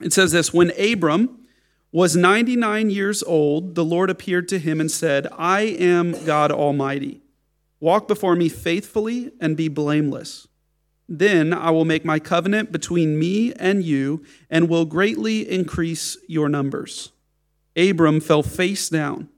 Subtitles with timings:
[0.00, 1.46] It says this When Abram
[1.90, 7.22] was 99 years old, the Lord appeared to him and said, I am God Almighty.
[7.80, 10.48] Walk before me faithfully and be blameless.
[11.08, 16.48] Then I will make my covenant between me and you and will greatly increase your
[16.48, 17.12] numbers.
[17.76, 19.28] Abram fell face down.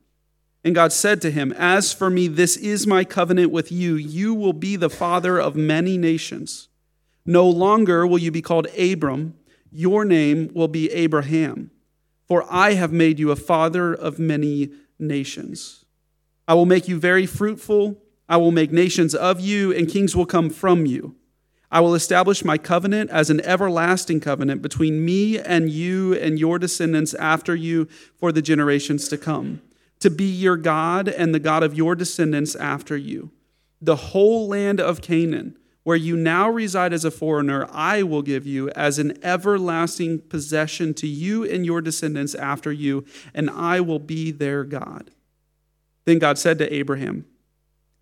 [0.64, 3.94] And God said to him, As for me, this is my covenant with you.
[3.94, 6.68] You will be the father of many nations.
[7.24, 9.34] No longer will you be called Abram,
[9.72, 11.70] your name will be Abraham,
[12.26, 15.84] for I have made you a father of many nations.
[16.46, 18.02] I will make you very fruitful.
[18.28, 21.16] I will make nations of you, and kings will come from you.
[21.72, 26.58] I will establish my covenant as an everlasting covenant between me and you and your
[26.58, 29.62] descendants after you for the generations to come,
[30.00, 33.30] to be your God and the God of your descendants after you.
[33.80, 38.46] The whole land of Canaan, where you now reside as a foreigner, I will give
[38.46, 43.98] you as an everlasting possession to you and your descendants after you, and I will
[43.98, 45.10] be their God.
[46.04, 47.24] Then God said to Abraham,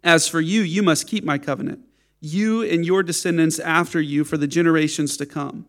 [0.02, 1.84] As for you, you must keep my covenant
[2.20, 5.66] you and your descendants after you for the generations to come.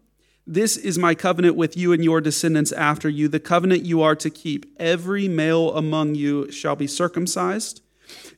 [0.48, 4.16] This is my covenant with you and your descendants after you, the covenant you are
[4.16, 4.66] to keep.
[4.80, 7.84] Every male among you shall be circumcised.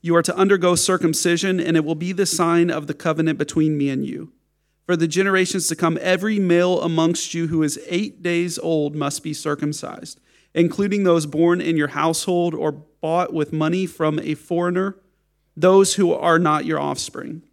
[0.01, 3.77] You are to undergo circumcision, and it will be the sign of the covenant between
[3.77, 4.33] me and you.
[4.85, 9.23] For the generations to come, every male amongst you who is eight days old must
[9.23, 10.19] be circumcised,
[10.53, 14.97] including those born in your household or bought with money from a foreigner,
[15.55, 17.43] those who are not your offspring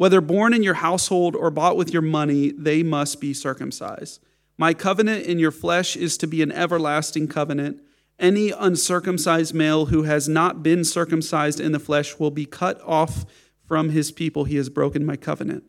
[0.00, 4.18] whether born in your household or bought with your money, they must be circumcised.
[4.56, 7.82] My covenant in your flesh is to be an everlasting covenant.
[8.20, 13.24] Any uncircumcised male who has not been circumcised in the flesh will be cut off
[13.66, 14.44] from his people.
[14.44, 15.64] He has broken my covenant.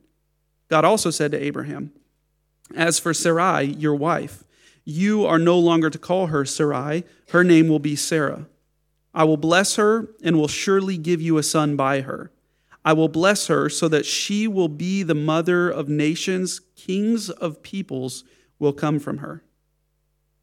[0.67, 1.93] God also said to Abraham,
[2.75, 4.43] As for Sarai, your wife,
[4.83, 8.47] you are no longer to call her Sarai, her name will be Sarah.
[9.13, 12.31] I will bless her and will surely give you a son by her.
[12.83, 17.63] I will bless her so that she will be the mother of nations, kings of
[17.63, 18.25] peoples
[18.59, 19.43] will come from her.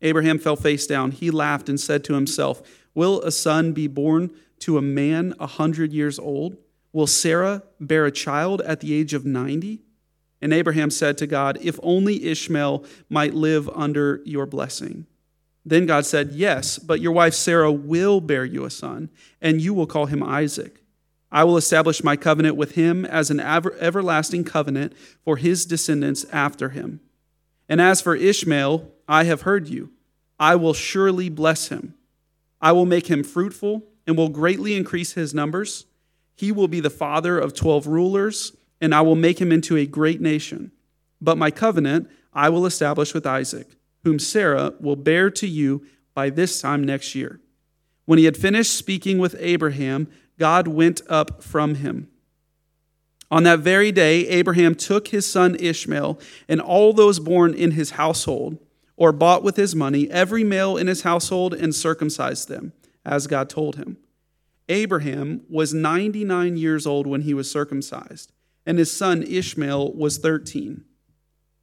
[0.03, 1.11] Abraham fell face down.
[1.11, 2.63] He laughed and said to himself,
[2.95, 6.57] Will a son be born to a man a hundred years old?
[6.93, 9.83] Will Sarah bear a child at the age of ninety?
[10.41, 15.07] And Abraham said to God, If only Ishmael might live under your blessing.
[15.65, 19.11] Then God said, Yes, but your wife Sarah will bear you a son,
[19.41, 20.83] and you will call him Isaac.
[21.31, 24.95] I will establish my covenant with him as an everlasting covenant
[25.25, 27.01] for his descendants after him.
[27.69, 29.91] And as for Ishmael, I have heard you.
[30.39, 31.95] I will surely bless him.
[32.61, 35.87] I will make him fruitful and will greatly increase his numbers.
[36.37, 39.87] He will be the father of twelve rulers, and I will make him into a
[39.87, 40.71] great nation.
[41.21, 43.67] But my covenant I will establish with Isaac,
[44.05, 47.41] whom Sarah will bear to you by this time next year.
[48.05, 50.09] When he had finished speaking with Abraham,
[50.39, 52.09] God went up from him.
[53.31, 57.91] On that very day, Abraham took his son Ishmael and all those born in his
[57.91, 58.59] household,
[58.99, 62.73] or bought with his money, every male in his household, and circumcised them,
[63.07, 63.97] as God told him.
[64.69, 68.33] Abraham was 99 years old when he was circumcised,
[68.67, 70.85] and his son Ishmael was 13.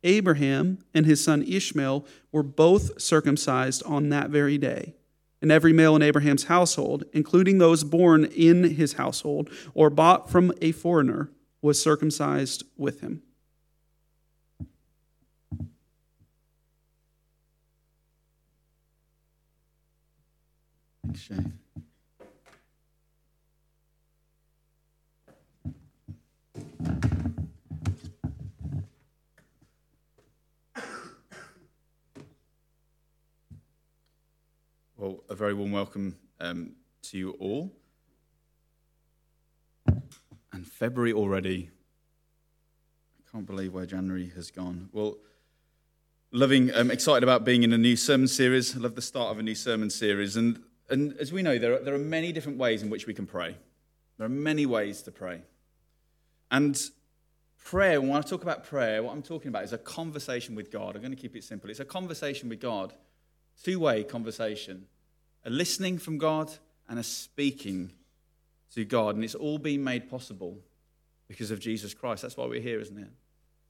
[0.04, 4.96] Abraham and his son Ishmael were both circumcised on that very day
[5.42, 10.54] and every male in Abraham's household, including those born in his household or bought from
[10.62, 11.30] a foreigner,
[11.62, 13.22] was circumcised with him.
[21.06, 21.54] Thanks, Shane.
[34.98, 36.72] Well, a very warm welcome um,
[37.04, 37.72] to you all.
[40.52, 41.70] And February already.
[43.20, 44.90] I can't believe where January has gone.
[44.92, 45.18] Well,
[46.32, 48.76] loving, um, excited about being in a new sermon series.
[48.76, 50.36] I love the start of a new sermon series.
[50.36, 53.14] And, and as we know, there are, there are many different ways in which we
[53.14, 53.56] can pray.
[54.18, 55.42] There are many ways to pray.
[56.52, 56.80] And
[57.64, 60.96] prayer, when I talk about prayer, what I'm talking about is a conversation with God.
[60.96, 61.70] I'm going to keep it simple.
[61.70, 62.94] It's a conversation with God
[63.64, 64.86] two way conversation
[65.48, 66.52] a listening from God
[66.90, 67.92] and a speaking
[68.74, 69.14] to God.
[69.14, 70.58] And it's all been made possible
[71.28, 72.24] because of Jesus Christ.
[72.24, 73.12] That's why we're here, isn't it?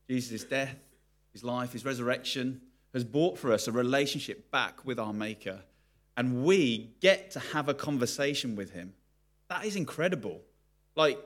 [0.08, 0.78] Jesus' death,
[1.34, 2.62] his life, his resurrection
[2.94, 5.64] has brought for us a relationship back with our Maker.
[6.18, 8.94] And we get to have a conversation with him.
[9.50, 10.42] That is incredible.
[10.96, 11.20] Like,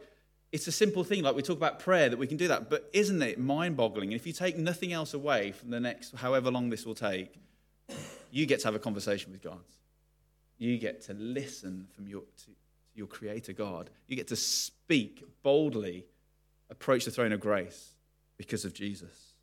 [0.52, 1.24] it's a simple thing.
[1.24, 2.70] Like, we talk about prayer, that we can do that.
[2.70, 4.10] But isn't it mind boggling?
[4.10, 7.34] And If you take nothing else away from the next, however long this will take,
[8.32, 9.60] you get to have a conversation with God.
[10.58, 12.52] You get to listen from your, to,
[12.96, 13.90] your Creator God.
[14.08, 16.06] You get to speak boldly,
[16.70, 17.94] approach the throne of grace
[18.38, 19.34] because of Jesus.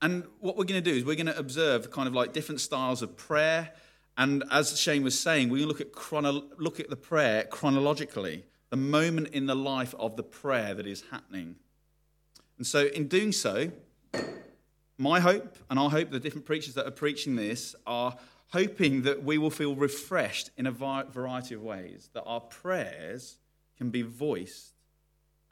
[0.00, 2.60] And what we're going to do is we're going to observe kind of like different
[2.60, 3.72] styles of prayer.
[4.18, 8.76] And as Shane was saying, we're look at, chrono- look at the prayer chronologically, the
[8.76, 11.54] moment in the life of the prayer that is happening.
[12.58, 13.70] And so, in doing so,
[14.98, 18.16] my hope, and I hope the different preachers that are preaching this are
[18.48, 23.38] hoping that we will feel refreshed in a variety of ways, that our prayers
[23.76, 24.72] can be voiced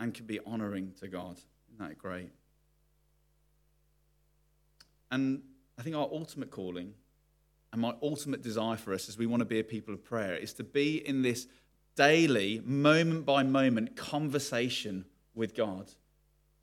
[0.01, 1.39] and can be honoring to God.
[1.73, 2.33] Isn't that great?
[5.13, 5.43] And
[5.79, 6.95] I think our ultimate calling
[7.77, 10.35] and my ultimate desire for us as we want to be a people of prayer
[10.35, 11.47] is to be in this
[11.95, 15.91] daily, moment by moment conversation with God.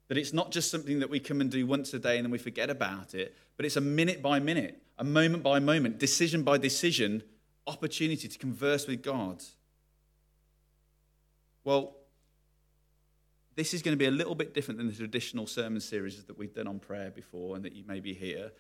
[0.08, 2.32] That it's not just something that we come and do once a day and then
[2.32, 6.42] we forget about it, but it's a minute by minute, a moment by moment, decision
[6.42, 7.22] by decision
[7.68, 9.44] opportunity to converse with God.
[11.64, 11.96] Well,
[13.56, 16.38] this is going to be a little bit different than the traditional sermon series that
[16.40, 18.52] we've done on prayer before and that you may be here.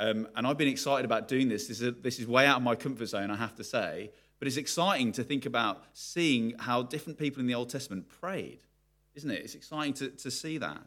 [0.00, 1.68] Um, and I've been excited about doing this.
[1.68, 4.10] This is, a, this is way out of my comfort zone, I have to say.
[4.40, 8.60] But it's exciting to think about seeing how different people in the Old Testament prayed
[9.14, 9.42] isn't it?
[9.44, 10.86] It's exciting to, to see that.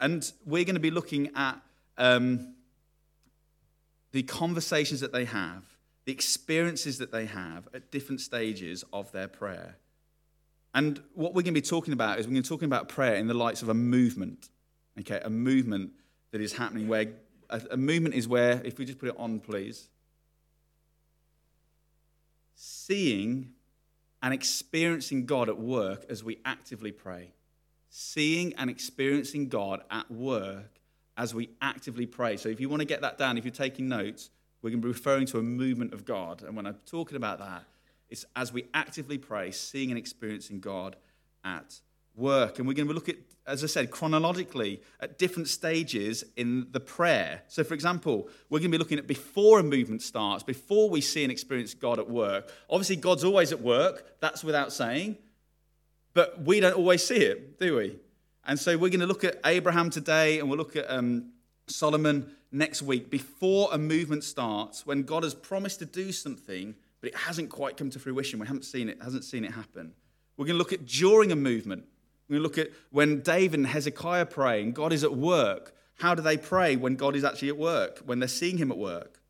[0.00, 1.60] And we're going to be looking at
[1.96, 2.54] um,
[4.12, 5.64] the conversations that they have,
[6.04, 9.76] the experiences that they have at different stages of their prayer.
[10.74, 12.88] And what we're going to be talking about is we're going to be talking about
[12.88, 14.48] prayer in the lights of a movement.
[15.00, 15.90] Okay, a movement
[16.30, 17.06] that is happening where
[17.50, 19.88] a, a movement is where, if we just put it on, please,
[22.54, 23.50] seeing
[24.22, 27.32] and experiencing God at work as we actively pray
[27.90, 30.80] seeing and experiencing God at work
[31.16, 32.36] as we actively pray.
[32.36, 34.30] So if you want to get that down, if you're taking notes,
[34.62, 36.42] we're going to be referring to a movement of God.
[36.42, 37.64] And when I'm talking about that,
[38.08, 40.96] it's as we actively pray, seeing and experiencing God
[41.44, 41.80] at
[42.18, 42.58] work.
[42.58, 43.16] And we're going to look at,
[43.46, 47.42] as I said, chronologically at different stages in the prayer.
[47.48, 51.00] So, for example, we're going to be looking at before a movement starts, before we
[51.00, 52.52] see and experience God at work.
[52.68, 55.16] Obviously, God's always at work, that's without saying.
[56.14, 57.96] But we don't always see it, do we?
[58.44, 61.32] And so we're going to look at Abraham today and we'll look at um,
[61.66, 67.10] Solomon next week before a movement starts when God has promised to do something, but
[67.10, 68.38] it hasn't quite come to fruition.
[68.38, 69.92] We haven't seen it, hasn't seen it happen.
[70.36, 71.84] We're going to look at during a movement.
[72.30, 75.74] To look at when David and Hezekiah pray and God is at work.
[75.98, 78.78] How do they pray when God is actually at work, when they're seeing him at
[78.78, 79.20] work?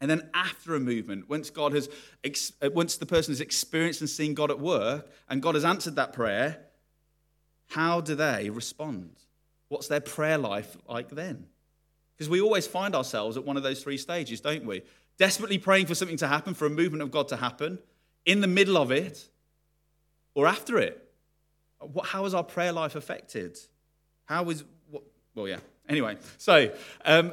[0.00, 1.88] And then after a movement, once God has,
[2.24, 5.96] uh, once the person has experienced and seen God at work, and God has answered
[5.96, 6.60] that prayer,
[7.68, 9.16] how do they respond?
[9.68, 11.46] What's their prayer life like then?
[12.14, 14.82] Because we always find ourselves at one of those three stages, don't we?
[15.18, 17.78] Desperately praying for something to happen, for a movement of God to happen,
[18.26, 19.28] in the middle of it,
[20.34, 21.03] or after it.
[22.04, 23.58] How is our prayer life affected?
[24.26, 25.02] How is, what,
[25.34, 25.58] well, yeah.
[25.88, 26.70] Anyway, so
[27.04, 27.32] um,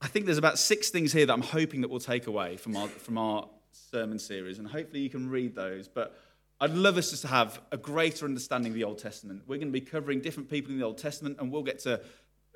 [0.00, 2.76] I think there's about six things here that I'm hoping that we'll take away from
[2.76, 5.88] our, from our sermon series, and hopefully you can read those.
[5.88, 6.16] But
[6.60, 9.42] I'd love us just to have a greater understanding of the Old Testament.
[9.46, 12.00] We're going to be covering different people in the Old Testament, and we'll get to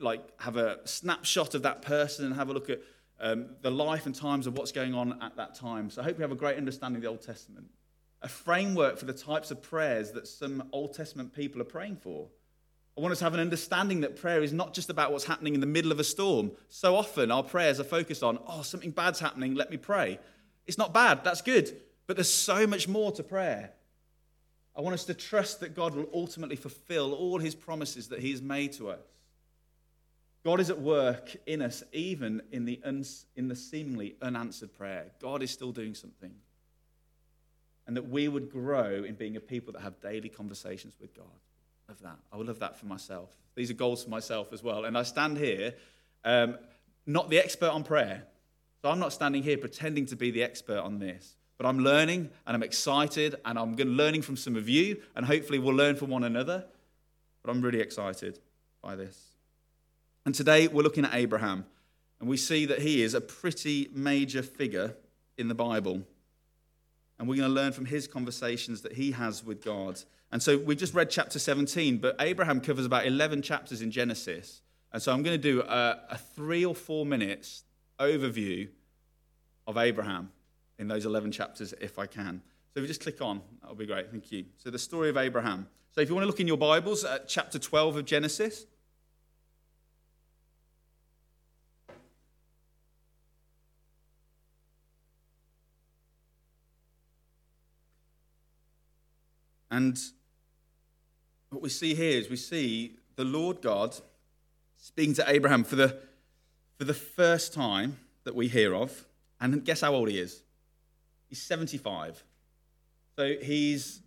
[0.01, 2.81] like have a snapshot of that person and have a look at
[3.21, 5.91] um, the life and times of what's going on at that time.
[5.91, 7.67] So I hope we have a great understanding of the Old Testament,
[8.23, 12.29] a framework for the types of prayers that some Old Testament people are praying for.
[12.97, 15.55] I want us to have an understanding that prayer is not just about what's happening
[15.55, 16.53] in the middle of a storm.
[16.69, 20.19] So often our prayers are focused on, oh, something bad's happening, let me pray.
[20.67, 21.75] It's not bad, that's good.
[22.07, 23.73] But there's so much more to prayer.
[24.77, 28.31] I want us to trust that God will ultimately fulfill all his promises that he
[28.31, 29.01] has made to us.
[30.45, 32.81] God is at work in us, even in the,
[33.37, 35.07] in the seemingly unanswered prayer.
[35.21, 36.33] God is still doing something.
[37.87, 41.27] And that we would grow in being a people that have daily conversations with God
[41.93, 42.19] love that.
[42.33, 43.31] I would love that for myself.
[43.55, 44.87] These are goals for myself as well.
[44.87, 45.75] And I stand here,
[46.25, 46.57] um,
[47.07, 48.23] not the expert on prayer.
[48.81, 51.37] So I'm not standing here pretending to be the expert on this.
[51.59, 55.59] But I'm learning and I'm excited and I'm learning from some of you and hopefully
[55.59, 56.65] we'll learn from one another.
[57.43, 58.39] But I'm really excited
[58.81, 59.19] by this.
[60.25, 61.67] And today we're looking at Abraham
[62.21, 64.95] and we see that he is a pretty major figure
[65.37, 66.03] in the Bible.
[67.23, 70.01] And we're going to learn from his conversations that he has with God.
[70.33, 74.61] And so we just read chapter 17, but Abraham covers about 11 chapters in Genesis.
[74.93, 77.63] And so I'm going to do a, a three or four minutes
[78.01, 78.71] overview
[79.69, 80.33] of Abraham
[80.81, 82.43] in those 11 chapters if I can.
[82.75, 84.11] So if you just click on, that'll be great.
[84.11, 84.47] Thank you.
[84.57, 85.69] So the story of Abraham.
[85.93, 88.67] So if you want to look in your Bibles at chapter 12 of Genesis.
[99.73, 99.99] And
[101.49, 103.97] what we see here is we see the Lord God
[104.77, 105.99] speaking to Abraham for the,
[106.77, 109.07] for the first time that we hear of.
[109.41, 110.43] And guess how old he is?
[111.31, 112.23] He's 75.
[113.17, 114.01] So he's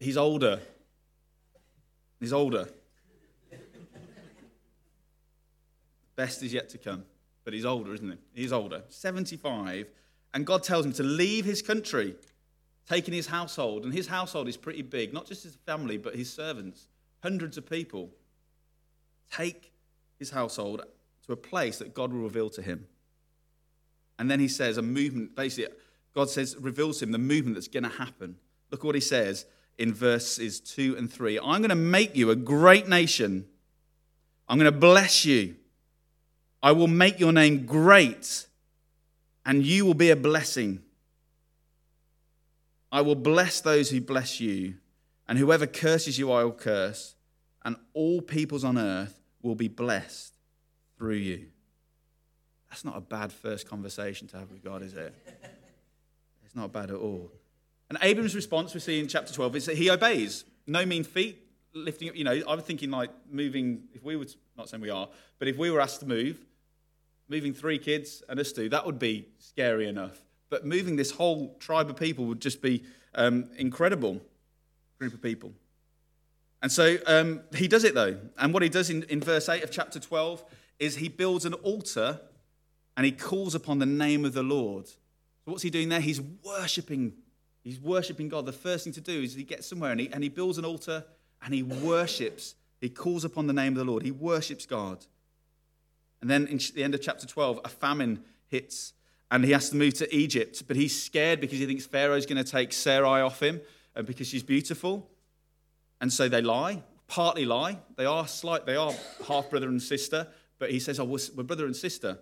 [0.00, 0.58] he's older.
[2.18, 2.68] He's older.
[6.16, 7.04] Best is yet to come.
[7.44, 8.42] But he's older, isn't he?
[8.42, 8.82] He's older.
[8.88, 9.88] 75.
[10.32, 12.16] And God tells him to leave his country,
[12.88, 13.84] taking his household.
[13.84, 16.88] And his household is pretty big, not just his family, but his servants.
[17.22, 18.10] Hundreds of people.
[19.32, 19.72] Take
[20.18, 20.82] his household
[21.26, 22.86] to a place that God will reveal to him.
[24.18, 25.74] And then he says, a movement, basically,
[26.14, 28.36] God says, reveals to him the movement that's going to happen.
[28.70, 29.46] Look at what he says
[29.78, 31.38] in verses 2 and 3.
[31.38, 33.46] I'm going to make you a great nation.
[34.48, 35.56] I'm going to bless you.
[36.62, 38.46] I will make your name great,
[39.44, 40.83] and you will be a blessing.
[42.94, 44.74] I will bless those who bless you,
[45.26, 47.16] and whoever curses you, I will curse,
[47.64, 50.32] and all peoples on earth will be blessed
[50.96, 51.46] through you.
[52.70, 55.12] That's not a bad first conversation to have with God, is it?
[56.44, 57.32] It's not bad at all.
[57.88, 60.44] And Abram's response we see in chapter 12 is that he obeys.
[60.68, 64.68] No mean feat, lifting up, you know, I'm thinking like moving, if we were, not
[64.68, 65.08] saying we are,
[65.40, 66.38] but if we were asked to move,
[67.28, 70.23] moving three kids and us two, that would be scary enough.
[70.50, 72.84] But moving this whole tribe of people would just be
[73.14, 74.20] um, incredible
[74.98, 75.52] group of people.
[76.62, 78.16] And so um, he does it though.
[78.38, 80.44] And what he does in, in verse 8 of chapter 12
[80.78, 82.20] is he builds an altar
[82.96, 84.86] and he calls upon the name of the Lord.
[84.86, 84.96] So
[85.46, 86.00] what's he doing there?
[86.00, 87.14] He's worshipping
[87.64, 88.44] He's worshiping God.
[88.44, 90.66] The first thing to do is he gets somewhere and he, and he builds an
[90.66, 91.02] altar
[91.42, 92.54] and he worships.
[92.78, 94.02] He calls upon the name of the Lord.
[94.02, 95.06] He worships God.
[96.20, 98.92] And then in the end of chapter 12, a famine hits
[99.30, 100.62] and he has to move to Egypt.
[100.66, 103.60] But he's scared because he thinks Pharaoh's going to take Sarai off him
[103.94, 105.10] and because she's beautiful.
[106.00, 107.78] And so they lie, partly lie.
[107.96, 108.92] They are slight, they are
[109.26, 110.28] half brother and sister.
[110.58, 112.18] But he says, Oh, we're brother and sister.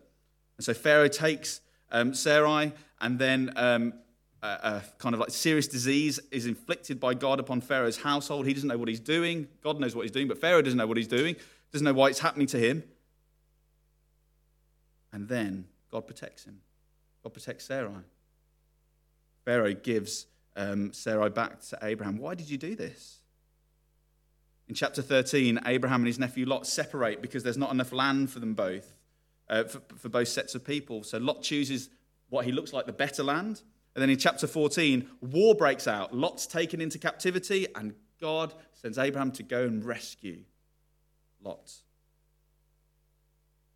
[0.57, 3.95] And so Pharaoh takes um, Sarai and then um,
[4.43, 8.47] a, kind of like serious disease is inflicted by God upon Pharaoh's household.
[8.47, 9.49] He doesn't know what he's doing.
[9.63, 11.37] God knows what he's doing, but Pharaoh doesn't know what he's doing,
[11.73, 12.83] doesn't know why it's happening to him.
[15.13, 16.61] And then God protects him.
[17.23, 18.03] God protects Sarai.
[19.45, 20.27] Pharaoh gives
[20.57, 22.19] um, Sarai back to Abraham.
[22.19, 23.19] Why did you do this?
[24.69, 28.39] In chapter 13, Abraham and his nephew Lot separate because there's not enough land for
[28.39, 28.95] them both,
[29.49, 31.03] uh, for, for both sets of people.
[31.03, 31.91] So Lot chooses
[32.29, 33.63] what he looks like the better land.
[33.95, 36.15] And then in chapter 14, war breaks out.
[36.15, 40.45] Lot's taken into captivity, and God sends Abraham to go and rescue
[41.43, 41.73] Lot.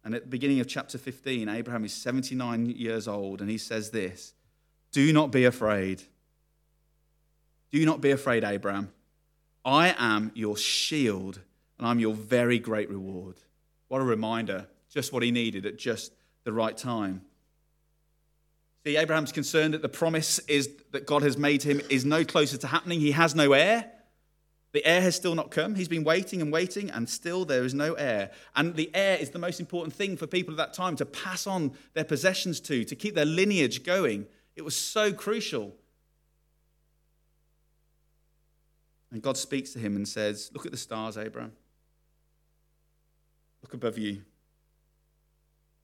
[0.06, 3.90] And at the beginning of chapter 15, Abraham is 79 years old, and he says
[3.90, 4.34] this
[4.92, 6.00] Do not be afraid.
[7.72, 8.92] Do not be afraid, Abraham.
[9.64, 11.40] I am your shield,
[11.76, 13.34] and I'm your very great reward.
[13.88, 14.68] What a reminder.
[14.90, 16.12] Just what he needed at just
[16.44, 17.22] the right time.
[18.84, 22.56] See, Abraham's concerned that the promise is that God has made him is no closer
[22.58, 23.00] to happening.
[23.00, 23.90] He has no heir.
[24.72, 25.74] The heir has still not come.
[25.74, 28.30] He's been waiting and waiting, and still there is no heir.
[28.54, 31.46] And the heir is the most important thing for people at that time to pass
[31.46, 34.26] on their possessions to, to keep their lineage going.
[34.54, 35.74] It was so crucial.
[39.10, 41.52] And God speaks to him and says, Look at the stars, Abraham.
[43.62, 44.22] Look above you.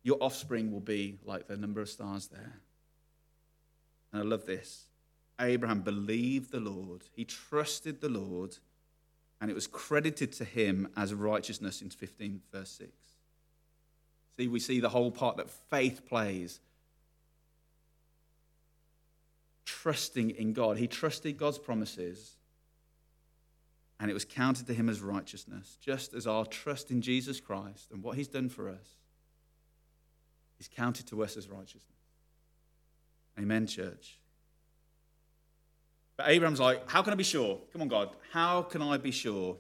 [0.03, 2.61] Your offspring will be like the number of stars there.
[4.13, 4.87] And I love this.
[5.41, 8.59] Abraham believed the Lord, he trusted the Lord,
[9.43, 12.91] and it was credited to him as righteousness in 15, verse 6.
[14.37, 16.61] See, we see the whole part that faith plays.
[19.65, 20.79] Trusting in God.
[20.79, 22.37] He trusted God's promises,
[23.99, 27.91] and it was counted to him as righteousness, just as our trust in Jesus Christ
[27.91, 28.97] and what he's done for us
[30.61, 31.83] is counted to us as righteousness.
[33.37, 34.21] Amen, church.
[36.23, 37.59] But Abraham's like, How can I be sure?
[37.73, 38.11] Come on, God.
[38.31, 39.57] How can I be sure?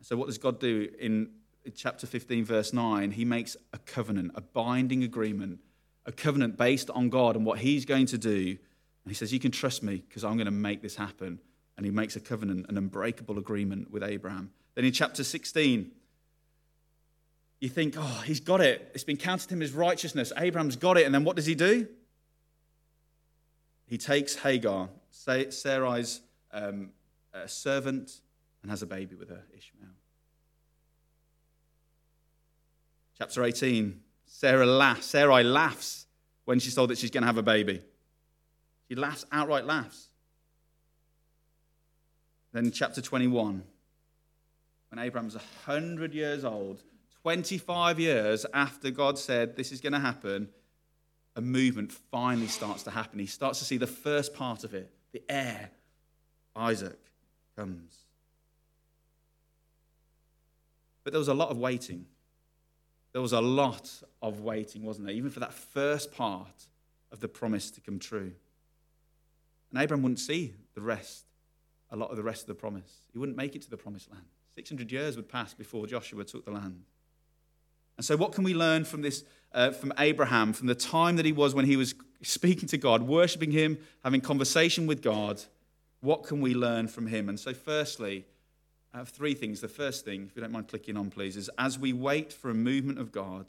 [0.00, 1.30] So, what does God do in
[1.76, 3.12] chapter 15, verse 9?
[3.12, 5.60] He makes a covenant, a binding agreement,
[6.06, 8.58] a covenant based on God and what He's going to do.
[9.04, 11.38] And He says, You can trust me because I'm going to make this happen.
[11.76, 14.50] And He makes a covenant, an unbreakable agreement with Abraham.
[14.74, 15.92] Then in chapter 16,
[17.60, 18.90] you think, Oh, he's got it.
[18.92, 20.32] It's been counted to him as righteousness.
[20.36, 21.06] Abraham's got it.
[21.06, 21.86] And then what does he do?
[23.92, 26.20] he takes Hagar, Sarai's
[26.52, 26.90] um,
[27.32, 28.20] uh, servant,
[28.62, 29.88] and has a baby with her, Ishmael.
[33.18, 36.06] Chapter 18 Sarah laughs, Sarai laughs
[36.46, 37.82] when she's told that she's going to have a baby.
[38.88, 40.08] She laughs, outright laughs.
[42.52, 43.62] Then, chapter 21,
[44.90, 46.82] when Abraham's 100 years old,
[47.22, 50.48] 25 years after God said this is going to happen,
[51.36, 53.18] a movement finally starts to happen.
[53.18, 55.70] He starts to see the first part of it the heir,
[56.56, 56.98] Isaac,
[57.56, 57.98] comes.
[61.04, 62.06] But there was a lot of waiting.
[63.12, 63.90] There was a lot
[64.22, 65.14] of waiting, wasn't there?
[65.14, 66.66] Even for that first part
[67.10, 68.32] of the promise to come true.
[69.70, 71.24] And Abraham wouldn't see the rest,
[71.90, 73.02] a lot of the rest of the promise.
[73.12, 74.24] He wouldn't make it to the promised land.
[74.54, 76.82] 600 years would pass before Joshua took the land.
[77.96, 81.26] And so, what can we learn from this, uh, from Abraham, from the time that
[81.26, 85.42] he was when he was speaking to God, worshiping Him, having conversation with God?
[86.00, 87.28] What can we learn from him?
[87.28, 88.26] And so, firstly,
[88.92, 89.60] I have three things.
[89.60, 92.50] The first thing, if you don't mind clicking on, please, is as we wait for
[92.50, 93.46] a movement of God,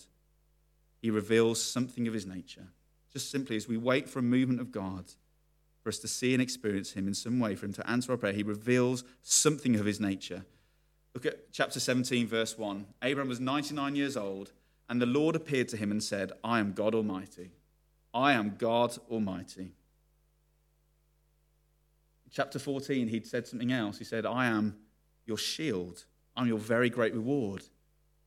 [1.02, 2.68] He reveals something of His nature.
[3.12, 5.06] Just simply, as we wait for a movement of God,
[5.82, 8.18] for us to see and experience Him in some way, for Him to answer our
[8.18, 10.46] prayer, He reveals something of His nature.
[11.13, 12.86] Look at chapter 17, verse 1.
[13.03, 14.51] Abraham was 99 years old,
[14.89, 17.51] and the Lord appeared to him and said, I am God Almighty.
[18.13, 19.72] I am God Almighty.
[22.32, 24.00] Chapter 14, he'd said something else.
[24.00, 24.75] He said, I am
[25.25, 26.05] your shield,
[26.36, 27.63] I'm your very great reward.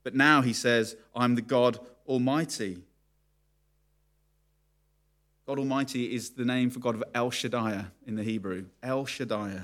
[0.05, 2.79] But now he says, I'm the God Almighty.
[5.45, 9.63] God Almighty is the name for God of El Shaddai in the Hebrew, El Shaddai,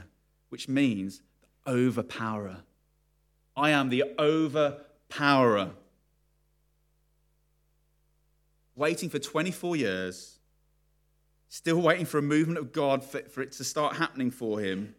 [0.49, 1.23] which means
[1.65, 2.59] the overpowerer.
[3.57, 5.71] I am the overpowerer.
[8.75, 10.39] Waiting for 24 years,
[11.49, 14.95] still waiting for a movement of God for, for it to start happening for him.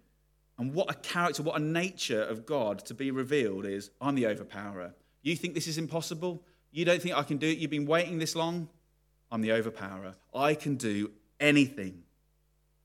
[0.60, 4.28] And what a character, what a nature of God to be revealed is I'm the
[4.28, 4.94] overpowerer.
[5.24, 6.44] You think this is impossible?
[6.72, 7.58] You don't think I can do it?
[7.58, 8.70] You've been waiting this long?
[9.32, 10.14] I'm the overpowerer.
[10.34, 12.04] I can do anything.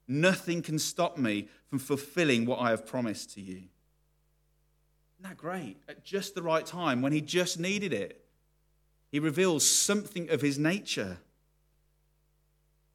[0.07, 3.65] Nothing can stop me from fulfilling what I have promised to you.
[5.19, 5.77] Isn't that great?
[5.89, 8.25] At just the right time, when he just needed it,
[9.11, 11.19] he reveals something of his nature.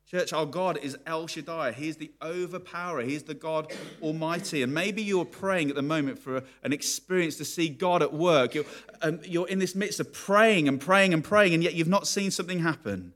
[0.09, 1.71] Church, our God is El Shaddai.
[1.71, 3.01] He is the overpowerer.
[3.01, 4.61] He is the God Almighty.
[4.61, 8.53] And maybe you're praying at the moment for an experience to see God at work.
[8.53, 8.65] You're,
[9.01, 12.07] um, you're in this midst of praying and praying and praying, and yet you've not
[12.07, 13.13] seen something happen.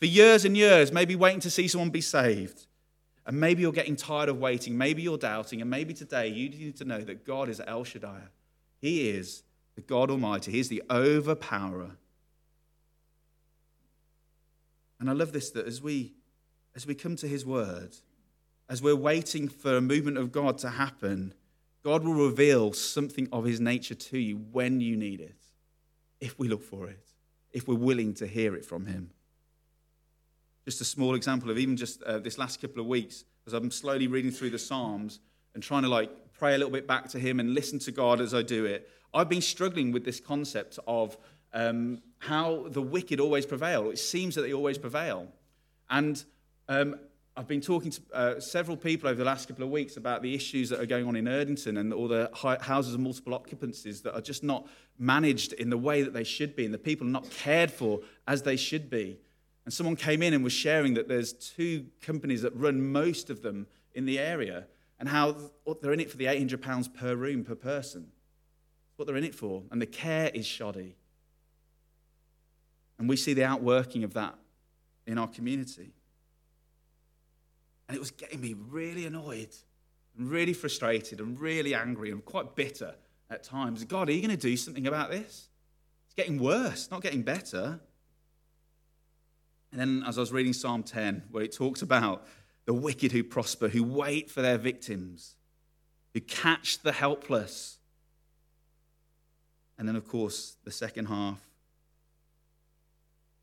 [0.00, 2.66] For years and years, maybe waiting to see someone be saved.
[3.26, 4.76] And maybe you're getting tired of waiting.
[4.76, 5.60] Maybe you're doubting.
[5.60, 8.22] And maybe today you need to know that God is El Shaddai.
[8.80, 9.42] He is
[9.74, 10.52] the God Almighty.
[10.52, 11.92] He is the overpowerer.
[14.98, 16.14] And I love this that as we
[16.74, 17.96] as we come to his word,
[18.68, 21.34] as we're waiting for a movement of God to happen,
[21.82, 25.42] God will reveal something of his nature to you when you need it,
[26.20, 27.06] if we look for it,
[27.52, 29.10] if we're willing to hear it from him.
[30.64, 33.70] Just a small example of even just uh, this last couple of weeks, as I'm
[33.70, 35.18] slowly reading through the Psalms
[35.54, 38.18] and trying to like pray a little bit back to him and listen to God
[38.18, 41.18] as I do it, I've been struggling with this concept of
[41.52, 43.90] um, how the wicked always prevail.
[43.90, 45.28] It seems that they always prevail.
[45.90, 46.24] And
[46.66, 46.96] um,
[47.36, 50.34] I've been talking to uh, several people over the last couple of weeks about the
[50.34, 52.30] issues that are going on in Erdington and all the
[52.62, 54.66] houses of multiple occupancies that are just not
[54.98, 58.00] managed in the way that they should be, and the people are not cared for
[58.26, 59.18] as they should be.
[59.66, 63.42] And someone came in and was sharing that there's two companies that run most of
[63.42, 64.66] them in the area,
[65.00, 65.34] and how
[65.80, 68.08] they're in it for the £800 per room per person.
[68.96, 70.94] What they're in it for, and the care is shoddy.
[72.98, 74.34] And we see the outworking of that
[75.06, 75.94] in our community.
[77.88, 79.56] And it was getting me really annoyed
[80.18, 82.94] and really frustrated and really angry and quite bitter
[83.30, 83.82] at times.
[83.84, 85.48] God, are you going to do something about this?
[86.04, 87.80] It's getting worse, not getting better.
[89.72, 92.26] And then, as I was reading Psalm 10, where it talks about
[92.70, 95.34] the wicked who prosper, who wait for their victims,
[96.14, 97.78] who catch the helpless.
[99.76, 101.40] And then, of course, the second half,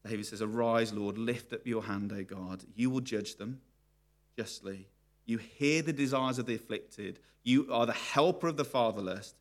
[0.07, 2.63] David says, Arise, Lord, lift up your hand, O God.
[2.73, 3.59] You will judge them
[4.37, 4.87] justly.
[5.25, 7.19] You hear the desires of the afflicted.
[7.43, 9.35] You are the helper of the fatherless.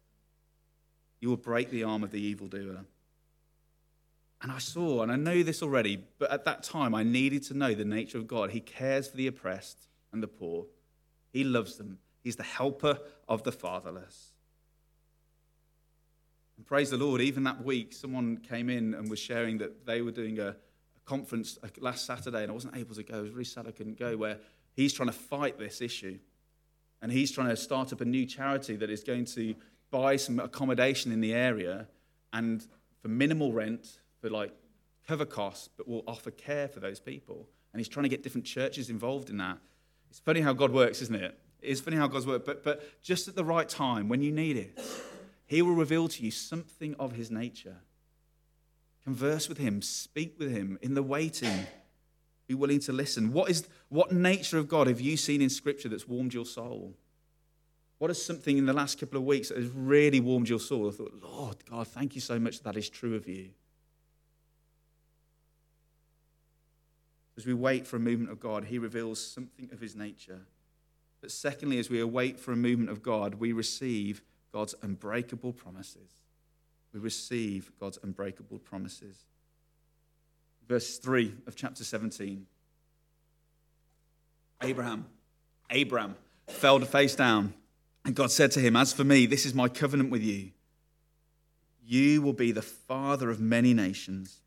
[1.20, 2.86] You will break the arm of the evildoer.
[4.42, 7.54] And I saw, and I know this already, but at that time I needed to
[7.54, 8.50] know the nature of God.
[8.50, 10.66] He cares for the oppressed and the poor,
[11.32, 11.98] He loves them.
[12.22, 14.32] He's the helper of the fatherless.
[16.56, 20.02] And praise the Lord, even that week, someone came in and was sharing that they
[20.02, 20.56] were doing a, a
[21.04, 23.18] conference uh, last Saturday, and I wasn't able to go.
[23.18, 24.38] I was really sad I couldn't go, where
[24.76, 26.18] He's trying to fight this issue.
[27.02, 29.54] And he's trying to start up a new charity that is going to
[29.90, 31.88] buy some accommodation in the area
[32.32, 32.66] and
[33.00, 34.52] for minimal rent, like
[35.06, 37.48] cover costs, but will offer care for those people.
[37.72, 39.58] And he's trying to get different churches involved in that.
[40.10, 41.38] It's funny how God works, isn't it?
[41.60, 44.32] It is funny how God's work, but, but just at the right time, when you
[44.32, 44.78] need it,
[45.46, 47.76] He will reveal to you something of His nature.
[49.04, 51.66] Converse with Him, speak with Him in the waiting.
[52.46, 53.32] Be willing to listen.
[53.32, 56.94] What, is, what nature of God have you seen in Scripture that's warmed your soul?
[57.98, 60.88] What is something in the last couple of weeks that has really warmed your soul?
[60.88, 63.50] I thought, Lord God, thank you so much that, that is true of you.
[67.36, 70.40] As we wait for a movement of God, He reveals something of His nature.
[71.20, 74.22] But secondly, as we await for a movement of God, we receive
[74.52, 76.10] God's unbreakable promises.
[76.92, 79.24] We receive God's unbreakable promises.
[80.66, 82.46] Verse 3 of chapter 17
[84.62, 85.06] Abraham,
[85.70, 87.52] Abraham fell to face down,
[88.04, 90.52] and God said to him, As for me, this is my covenant with you.
[91.84, 94.40] You will be the father of many nations.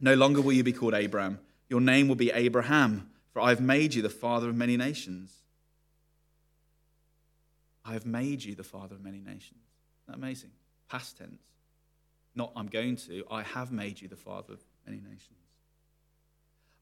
[0.00, 3.60] No longer will you be called Abraham your name will be Abraham, for I have
[3.60, 5.32] made you the father of many nations.
[7.84, 9.60] I have made you the father of many nations.
[10.02, 10.50] Isn't that amazing?
[10.88, 11.42] Past tense.
[12.34, 15.38] Not I'm going to, I have made you the father of many nations.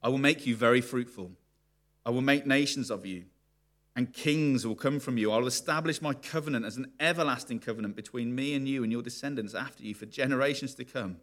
[0.03, 1.33] I will make you very fruitful.
[2.05, 3.25] I will make nations of you,
[3.95, 5.31] and kings will come from you.
[5.33, 9.03] I will establish my covenant as an everlasting covenant between me and you and your
[9.03, 11.19] descendants after you for generations to come,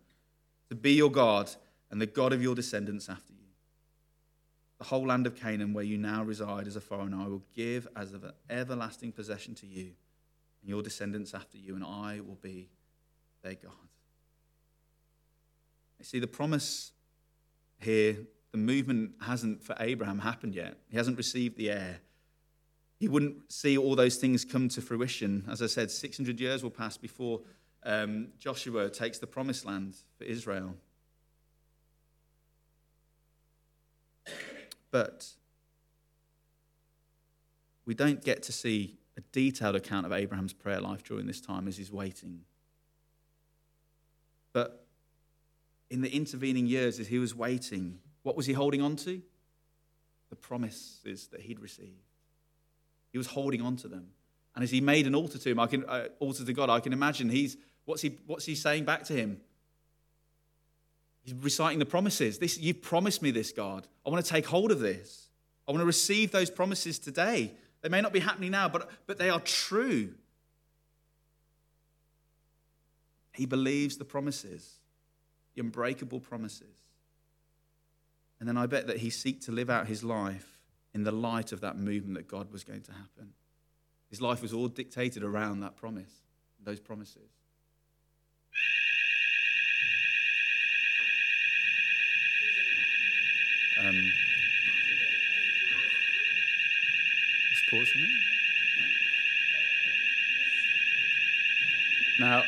[0.70, 1.50] to be your God
[1.90, 3.37] and the God of your descendants after you.
[4.78, 7.88] The whole land of Canaan, where you now reside as a foreigner, I will give
[7.96, 9.94] as an everlasting possession to you
[10.62, 12.70] and your descendants after you, and I will be
[13.42, 13.72] their God.
[15.98, 16.92] You see, the promise
[17.80, 18.18] here,
[18.52, 20.78] the movement hasn't for Abraham happened yet.
[20.90, 22.00] He hasn't received the heir.
[23.00, 25.46] He wouldn't see all those things come to fruition.
[25.50, 27.42] As I said, 600 years will pass before
[27.84, 30.76] um, Joshua takes the promised land for Israel.
[34.92, 35.28] But
[37.86, 41.68] we don't get to see a detailed account of Abraham's prayer life during this time
[41.68, 42.42] as he's waiting.
[44.54, 44.86] But
[45.90, 49.22] in the intervening years, as he was waiting, what was he holding on to?
[50.30, 52.04] The promises that he'd received.
[53.12, 54.08] He was holding on to them.
[54.54, 56.80] And as he made an altar to him, I can uh, altar to God, I
[56.80, 59.40] can imagine he's what's he what's he saying back to him?
[61.28, 62.38] He's reciting the promises.
[62.38, 63.86] This, you've promised me this, God.
[64.06, 65.28] I want to take hold of this.
[65.68, 67.52] I want to receive those promises today.
[67.82, 70.14] They may not be happening now, but, but they are true.
[73.34, 74.76] He believes the promises,
[75.54, 76.78] the unbreakable promises.
[78.40, 80.48] And then I bet that he seeked to live out his life
[80.94, 83.34] in the light of that movement that God was going to happen.
[84.10, 86.22] His life was all dictated around that promise,
[86.64, 87.32] those promises.
[93.80, 94.14] Um,
[97.50, 98.18] let's pause for a minute.
[102.20, 102.44] Now,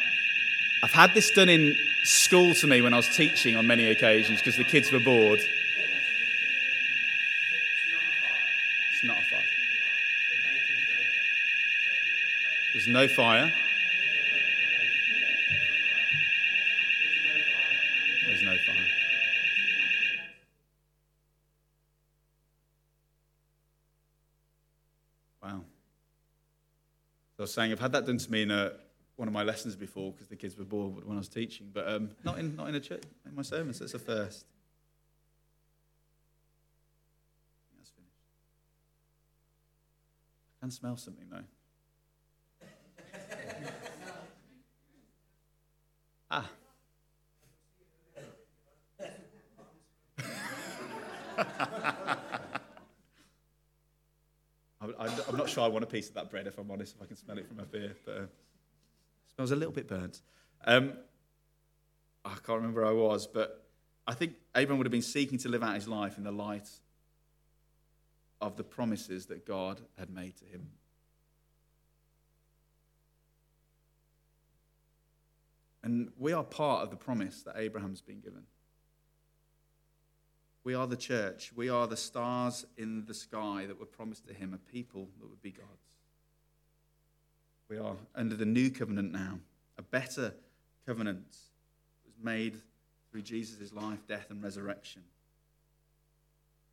[0.82, 4.40] I've had this done in school to me when I was teaching on many occasions
[4.40, 5.40] because the kids were bored.
[8.92, 9.44] It's not a fire.
[12.74, 13.52] There's no fire.
[18.26, 18.76] There's no fire.
[25.44, 25.62] Wow.
[27.38, 28.74] So I was saying, I've had that done to me in a,
[29.16, 31.92] one of my lessons before because the kids were bored when I was teaching, but
[31.92, 33.80] um, not, in, not in a church, in my sermons.
[33.80, 34.46] That's a first.
[37.76, 38.14] That's finished.
[40.58, 41.42] I can smell something though.
[46.32, 46.50] ah.
[54.82, 57.16] I'm sure I want a piece of that bread, if I'm honest, if I can
[57.16, 57.96] smell it from up here.
[58.06, 58.30] But uh, it
[59.36, 60.22] smells a little bit burnt.
[60.66, 60.94] Um,
[62.24, 63.66] I can't remember where I was, but
[64.06, 66.70] I think Abraham would have been seeking to live out his life in the light
[68.42, 70.68] of the promises that God had made to him.
[75.84, 78.44] And we are part of the promise that Abraham's been given.
[80.70, 81.52] We are the church.
[81.56, 85.28] We are the stars in the sky that were promised to him, a people that
[85.28, 85.68] would be God's.
[87.68, 89.40] We are under the new covenant now,
[89.80, 90.32] a better
[90.86, 92.62] covenant that was made
[93.10, 95.02] through Jesus' life, death, and resurrection.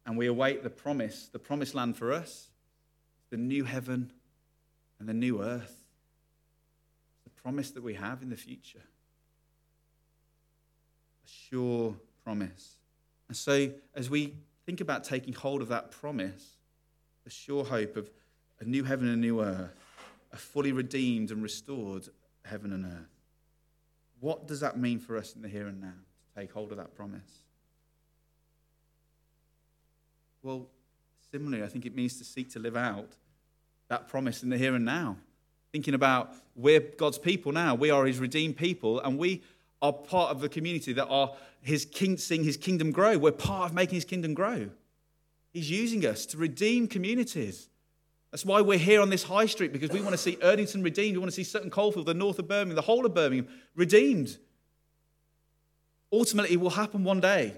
[0.04, 2.48] And we await the promise, the promised land for us,
[3.30, 4.12] the new heaven
[5.00, 5.74] and the new earth.
[7.24, 8.82] The promise that we have in the future.
[11.24, 12.75] A sure promise.
[13.28, 14.34] And so, as we
[14.64, 16.56] think about taking hold of that promise,
[17.24, 18.10] the sure hope of
[18.60, 19.74] a new heaven and a new earth,
[20.32, 22.08] a fully redeemed and restored
[22.44, 23.16] heaven and earth.
[24.20, 26.78] What does that mean for us in the here and now to take hold of
[26.78, 27.42] that promise?
[30.42, 30.68] Well,
[31.32, 33.10] similarly, I think it means to seek to live out
[33.88, 35.16] that promise in the here and now.
[35.72, 39.42] Thinking about we're God's people now, we are His redeemed people, and we
[39.82, 43.18] are part of the community that are His king, seeing His kingdom grow.
[43.18, 44.70] We're part of making His kingdom grow.
[45.52, 47.68] He's using us to redeem communities.
[48.30, 51.16] That's why we're here on this high street, because we want to see Erdington redeemed.
[51.16, 54.36] We want to see Sutton Coldfield, the north of Birmingham, the whole of Birmingham redeemed.
[56.12, 57.54] Ultimately, it will happen one day.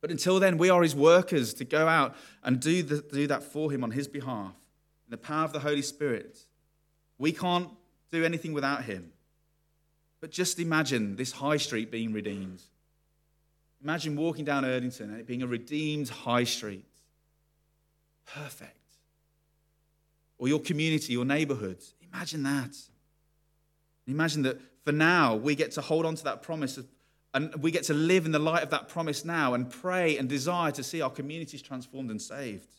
[0.00, 3.42] But until then, we are his workers to go out and do, the, do that
[3.42, 4.52] for him on his behalf.
[5.06, 6.38] In the power of the Holy Spirit.
[7.18, 7.70] We can't
[8.12, 9.13] do anything without him.
[10.24, 12.62] But just imagine this high street being redeemed.
[13.82, 16.86] Imagine walking down Erdington and it being a redeemed high street.
[18.24, 18.78] Perfect.
[20.38, 21.92] Or your community, your neighborhoods.
[22.10, 22.74] Imagine that.
[24.06, 26.86] Imagine that for now, we get to hold on to that promise of,
[27.34, 30.26] and we get to live in the light of that promise now and pray and
[30.26, 32.70] desire to see our communities transformed and saved.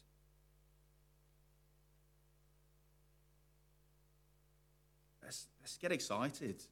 [5.22, 6.64] Let's, let's get excited.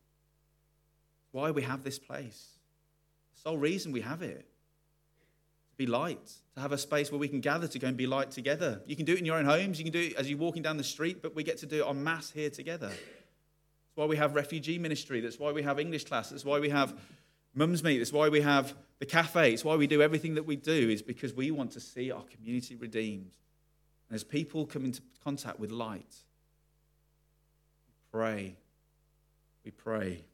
[1.34, 2.60] Why we have this place.
[3.34, 4.46] The sole reason we have it
[5.72, 8.06] To be light, to have a space where we can gather to go and be
[8.06, 8.82] light together.
[8.86, 10.62] You can do it in your own homes, you can do it as you're walking
[10.62, 12.90] down the street, but we get to do it en masse here together.
[12.90, 16.70] That's why we have refugee ministry, that's why we have English class, that's why we
[16.70, 16.96] have
[17.56, 20.56] mums meet, that's why we have the cafe, it's why we do everything that we
[20.56, 23.32] do, is because we want to see our community redeemed.
[24.08, 26.16] And as people come into contact with light,
[27.88, 28.56] we pray,
[29.66, 30.26] we pray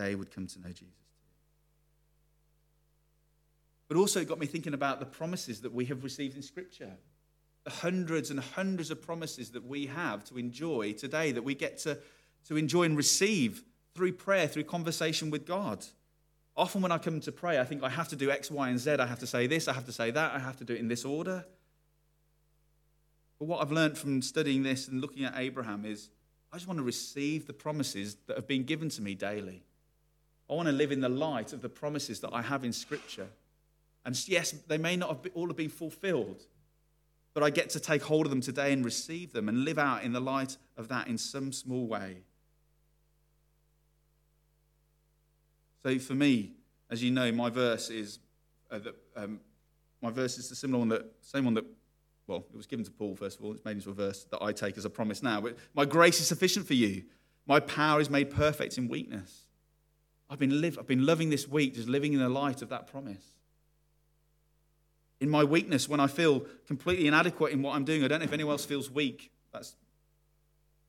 [0.00, 0.94] they would come to know Jesus.
[3.88, 6.92] But also, it got me thinking about the promises that we have received in Scripture.
[7.64, 11.78] The hundreds and hundreds of promises that we have to enjoy today, that we get
[11.78, 11.98] to,
[12.46, 15.84] to enjoy and receive through prayer, through conversation with God.
[16.56, 18.78] Often, when I come to pray, I think I have to do X, Y, and
[18.78, 18.92] Z.
[18.92, 20.78] I have to say this, I have to say that, I have to do it
[20.78, 21.44] in this order.
[23.38, 26.10] But what I've learned from studying this and looking at Abraham is
[26.52, 29.64] I just want to receive the promises that have been given to me daily.
[30.50, 33.28] I want to live in the light of the promises that I have in Scripture.
[34.04, 36.42] And yes, they may not have all have been fulfilled,
[37.34, 40.02] but I get to take hold of them today and receive them and live out
[40.02, 42.18] in the light of that in some small way.
[45.84, 46.52] So for me,
[46.90, 48.18] as you know, my verse is
[48.70, 49.40] uh, that, um,
[50.02, 51.64] my verse is the similar one that same one that
[52.26, 53.52] well, it was given to Paul first of all.
[53.52, 55.40] It's made into a verse that I take as a promise now.
[55.40, 57.04] But my grace is sufficient for you.
[57.46, 59.46] My power is made perfect in weakness.
[60.30, 62.86] I've been live, I've been loving this week, just living in the light of that
[62.86, 63.24] promise
[65.20, 68.02] in my weakness, when I feel completely inadequate in what I'm doing.
[68.02, 69.30] I don't know if anyone else feels weak.
[69.52, 69.76] That's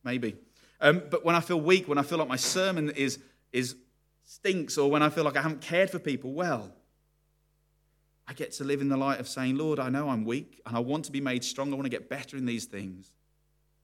[0.04, 0.38] maybe.
[0.80, 3.20] Um, but when I feel weak, when I feel like my sermon is,
[3.52, 3.76] is
[4.24, 6.72] stinks, or when I feel like I haven't cared for people well,
[8.26, 10.78] I get to live in the light of saying, Lord, I know I'm weak and
[10.78, 11.74] I want to be made strong.
[11.74, 13.12] I want to get better in these things.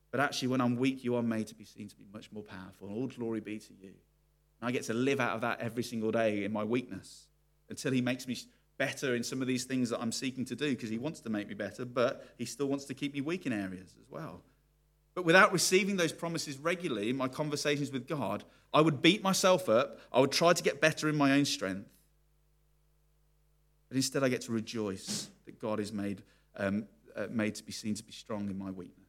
[0.09, 2.43] But actually, when I'm weak, you are made to be seen to be much more
[2.43, 2.87] powerful.
[2.87, 3.91] And all glory be to you.
[4.59, 7.27] And I get to live out of that every single day in my weakness
[7.69, 8.37] until He makes me
[8.77, 11.29] better in some of these things that I'm seeking to do because He wants to
[11.29, 14.41] make me better, but He still wants to keep me weak in areas as well.
[15.15, 18.43] But without receiving those promises regularly in my conversations with God,
[18.73, 19.99] I would beat myself up.
[20.11, 21.89] I would try to get better in my own strength.
[23.89, 26.21] But instead, I get to rejoice that God is made,
[26.55, 29.07] um, uh, made to be seen to be strong in my weakness.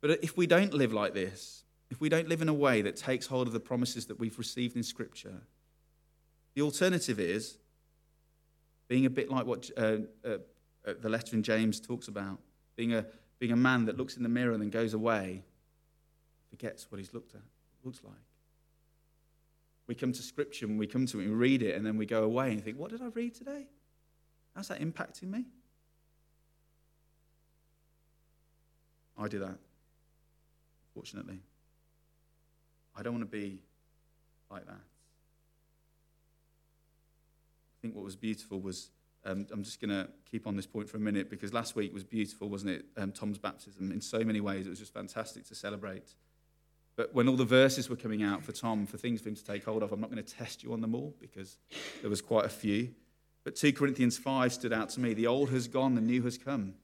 [0.00, 2.96] But if we don't live like this, if we don't live in a way that
[2.96, 5.42] takes hold of the promises that we've received in Scripture,
[6.54, 7.58] the alternative is
[8.88, 10.38] being a bit like what uh, uh,
[10.86, 12.38] uh, the letter in James talks about
[12.76, 13.04] being a,
[13.38, 15.42] being a man that looks in the mirror and then goes away,
[16.50, 17.42] forgets what he's looked at,
[17.84, 18.14] looks like.
[19.86, 22.06] We come to Scripture and we come to it and read it, and then we
[22.06, 23.66] go away and think, What did I read today?
[24.54, 25.44] How's that impacting me?
[29.18, 29.58] I do that,
[30.94, 31.40] fortunately.
[32.96, 33.60] I don't want to be
[34.50, 34.80] like that
[37.76, 38.90] I think what was beautiful was
[39.24, 41.92] um, I'm just going to keep on this point for a minute because last week
[41.92, 42.84] was beautiful, wasn't it?
[42.96, 43.90] Um, Tom's baptism.
[43.90, 46.14] In so many ways, it was just fantastic to celebrate.
[46.94, 49.44] But when all the verses were coming out for Tom, for things for him to
[49.44, 51.58] take hold of, I'm not going to test you on them all because
[52.00, 52.94] there was quite a few.
[53.42, 55.12] But 2 Corinthians 5 stood out to me.
[55.12, 56.74] The old has gone, the new has come.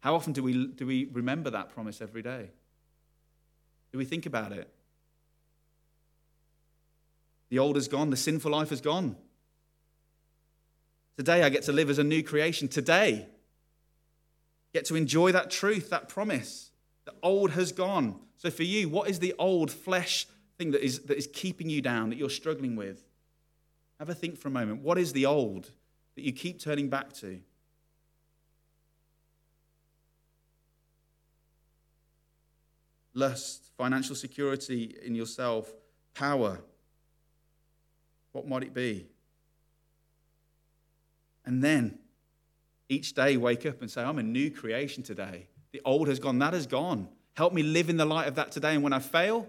[0.00, 2.50] How often do we, do we remember that promise every day?
[3.90, 4.72] Do we think about it?
[7.50, 9.16] The old has gone, the sinful life has gone.
[11.16, 12.68] Today I get to live as a new creation.
[12.68, 13.28] Today.
[14.72, 16.70] get to enjoy that truth, that promise.
[17.04, 18.18] The old has gone.
[18.36, 20.26] So for you, what is the old flesh
[20.58, 23.04] thing that is, that is keeping you down, that you're struggling with?
[23.98, 24.82] Have a think for a moment.
[24.82, 25.70] What is the old
[26.16, 27.40] that you keep turning back to?
[33.14, 35.72] Lust, financial security in yourself,
[36.14, 36.58] power.
[38.34, 39.06] What might it be?
[41.46, 42.00] And then
[42.88, 45.46] each day wake up and say, I'm a new creation today.
[45.70, 47.08] The old has gone, that has gone.
[47.34, 48.74] Help me live in the light of that today.
[48.74, 49.48] And when I fail,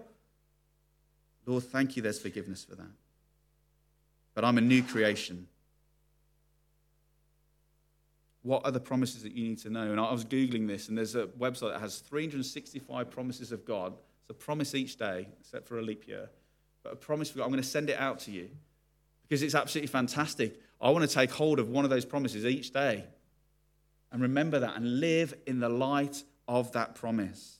[1.46, 2.92] Lord, thank you, there's forgiveness for that.
[4.34, 5.48] But I'm a new creation.
[8.42, 9.90] What are the promises that you need to know?
[9.90, 13.94] And I was Googling this, and there's a website that has 365 promises of God.
[14.20, 16.30] It's a promise each day, except for a leap year.
[16.84, 17.46] But a promise for God.
[17.46, 18.50] I'm going to send it out to you
[19.28, 20.60] because it's absolutely fantastic.
[20.80, 23.04] I want to take hold of one of those promises each day
[24.12, 27.58] and remember that and live in the light of that promise.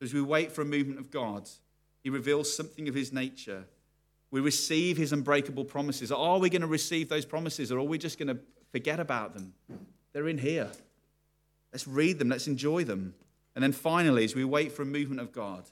[0.00, 1.48] As we wait for a movement of God,
[2.02, 3.64] He reveals something of His nature.
[4.30, 6.12] We receive His unbreakable promises.
[6.12, 8.38] Are we going to receive those promises or are we just going to
[8.72, 9.54] forget about them?
[10.12, 10.68] They're in here.
[11.72, 13.14] Let's read them, let's enjoy them.
[13.54, 15.64] And then finally, as we wait for a movement of God,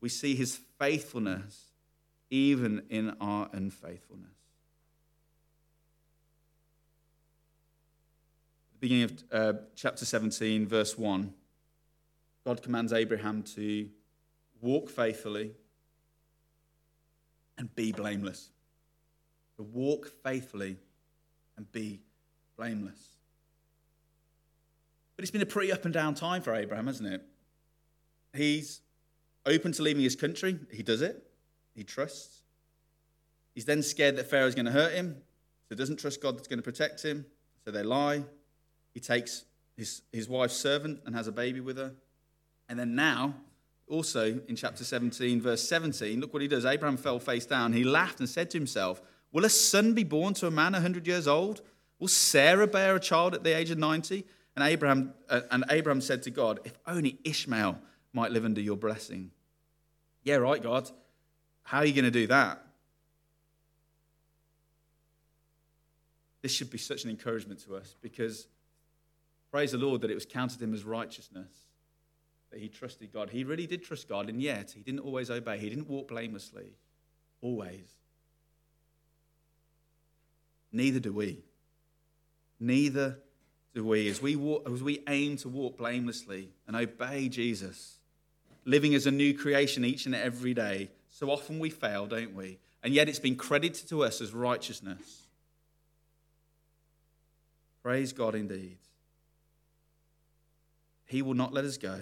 [0.00, 1.71] we see His faithfulness
[2.32, 4.32] even in our unfaithfulness.
[8.70, 11.34] At the beginning of uh, chapter 17, verse 1,
[12.46, 13.86] God commands Abraham to
[14.62, 15.52] walk faithfully
[17.58, 18.48] and be blameless.
[19.58, 20.78] To walk faithfully
[21.58, 22.00] and be
[22.56, 23.08] blameless.
[25.16, 27.22] But it's been a pretty up and down time for Abraham, hasn't it?
[28.34, 28.80] He's
[29.44, 30.58] open to leaving his country.
[30.72, 31.28] He does it.
[31.74, 32.42] He trusts.
[33.54, 35.16] He's then scared that Pharaoh's going to hurt him,
[35.68, 37.26] so doesn't trust God that's going to protect him.
[37.64, 38.24] So they lie.
[38.94, 39.44] He takes
[39.76, 41.92] his, his wife's servant and has a baby with her.
[42.68, 43.34] And then now,
[43.88, 46.64] also in chapter 17, verse 17, look what he does.
[46.64, 47.72] Abraham fell face down.
[47.72, 51.06] He laughed and said to himself, Will a son be born to a man 100
[51.06, 51.62] years old?
[51.98, 54.26] Will Sarah bear a child at the age of 90?
[54.56, 57.78] And Abraham, uh, and Abraham said to God, If only Ishmael
[58.12, 59.30] might live under your blessing.
[60.22, 60.90] Yeah, right, God.
[61.62, 62.64] How are you going to do that?
[66.42, 68.48] This should be such an encouragement to us because
[69.52, 71.52] Praise the Lord that it was counted him as righteousness,
[72.50, 73.28] that he trusted God.
[73.28, 75.58] He really did trust God, and yet he didn't always obey.
[75.58, 76.72] He didn't walk blamelessly,
[77.42, 77.84] always.
[80.72, 81.44] Neither do we.
[82.58, 83.18] Neither
[83.74, 84.08] do we.
[84.08, 87.98] As we, walk, as we aim to walk blamelessly and obey Jesus,
[88.64, 92.58] living as a new creation each and every day, so often we fail, don't we?
[92.82, 95.26] And yet it's been credited to us as righteousness.
[97.82, 98.78] Praise God indeed.
[101.04, 101.98] He will not let us go.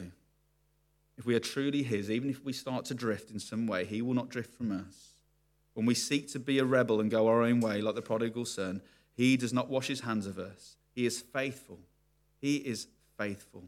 [1.18, 4.00] If we are truly His, even if we start to drift in some way, He
[4.00, 5.16] will not drift from us.
[5.74, 8.44] When we seek to be a rebel and go our own way, like the prodigal
[8.44, 8.80] son,
[9.16, 10.76] He does not wash His hands of us.
[10.94, 11.80] He is faithful.
[12.40, 12.86] He is
[13.18, 13.64] faithful.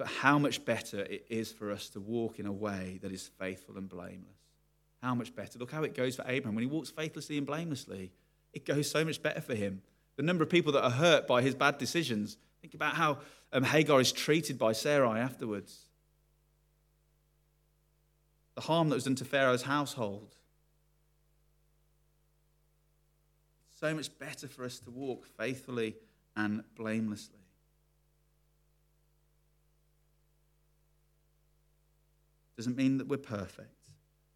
[0.00, 3.28] But how much better it is for us to walk in a way that is
[3.38, 4.38] faithful and blameless.
[5.02, 5.58] How much better.
[5.58, 6.54] Look how it goes for Abraham.
[6.54, 8.10] When he walks faithlessly and blamelessly,
[8.54, 9.82] it goes so much better for him.
[10.16, 13.18] The number of people that are hurt by his bad decisions Think about how
[13.52, 15.86] um, Hagar is treated by Sarai afterwards.
[18.54, 20.34] The harm that was done to Pharaoh's household.
[23.78, 25.96] So much better for us to walk faithfully
[26.36, 27.39] and blamelessly.
[32.60, 33.72] Doesn't mean that we're perfect,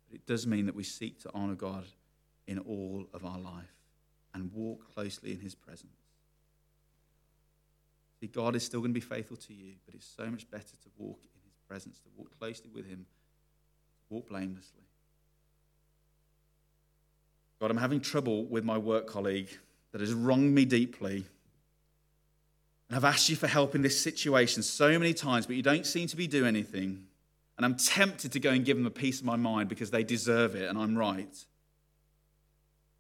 [0.08, 1.84] but it does mean that we seek to honor God
[2.46, 3.76] in all of our life
[4.32, 5.98] and walk closely in his presence.
[8.18, 10.64] See, God is still going to be faithful to you, but it's so much better
[10.64, 13.04] to walk in his presence, to walk closely with him,
[14.08, 14.85] to walk blamelessly.
[17.60, 19.50] God, I'm having trouble with my work colleague
[19.92, 21.27] that has wronged me deeply.
[22.88, 25.85] And I've asked you for help in this situation so many times, but you don't
[25.85, 27.08] seem to be doing anything.
[27.57, 30.02] And I'm tempted to go and give them a piece of my mind because they
[30.02, 31.35] deserve it and I'm right.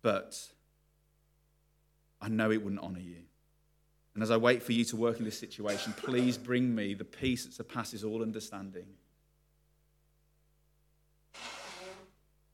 [0.02, 0.38] But
[2.20, 3.16] I know it wouldn't honor you.
[4.14, 7.04] And as I wait for you to work in this situation, please bring me the
[7.04, 8.86] peace that surpasses all understanding.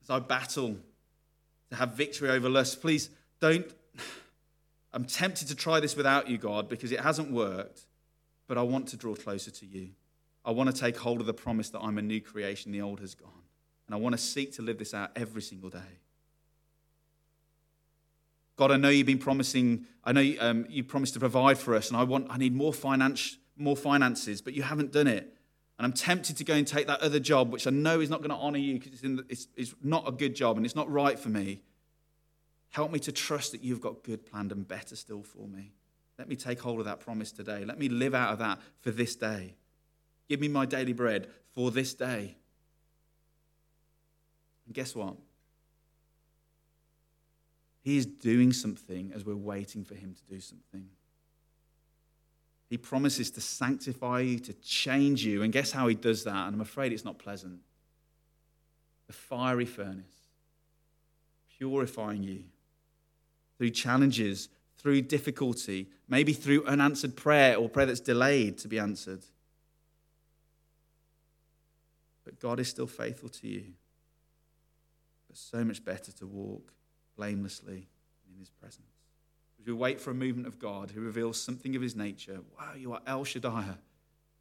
[0.03, 0.77] As I battle
[1.69, 3.67] to have victory over lust, please don't.
[4.93, 7.83] I'm tempted to try this without you, God, because it hasn't worked,
[8.49, 9.91] but I want to draw closer to you.
[10.45, 13.01] I want to take hold of the promise that I'm a new creation, the old
[13.01, 13.31] has gone.
[13.87, 15.99] And I want to seek to live this out every single day.
[18.57, 21.75] God, I know you've been promising, I know you, um, you promised to provide for
[21.75, 25.35] us, and I want, I need more finance, more finances, but you haven't done it.
[25.79, 28.19] And I'm tempted to go and take that other job, which I know is not
[28.19, 30.91] going to honor you because it's, it's, it's not a good job and it's not
[30.91, 31.63] right for me.
[32.69, 35.73] Help me to trust that you've got good planned and better still for me.
[36.19, 37.65] Let me take hold of that promise today.
[37.65, 39.55] Let me live out of that for this day.
[40.31, 41.27] Give me my daily bread
[41.57, 42.37] for this day.
[44.65, 45.17] And guess what?
[47.83, 50.87] He is doing something as we're waiting for him to do something.
[52.69, 55.43] He promises to sanctify you, to change you.
[55.43, 56.47] And guess how he does that?
[56.47, 57.59] And I'm afraid it's not pleasant.
[59.09, 60.29] The fiery furnace,
[61.59, 62.45] purifying you
[63.59, 69.25] through challenges, through difficulty, maybe through unanswered prayer or prayer that's delayed to be answered.
[72.41, 73.65] God is still faithful to you.
[75.29, 76.73] But so much better to walk
[77.17, 77.89] blamelessly
[78.29, 78.87] in his presence.
[79.61, 82.73] As we wait for a movement of God who reveals something of his nature, wow,
[82.77, 83.65] you are El Shaddai.